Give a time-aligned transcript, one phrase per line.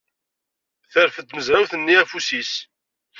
[0.91, 2.53] Terfed tmezrawt-nni afus-is.